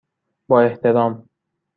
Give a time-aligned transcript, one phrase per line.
[0.47, 1.27] با احترام،